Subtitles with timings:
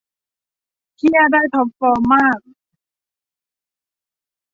[0.97, 2.39] เหี้ยได้ท็อปฟอร์มมาก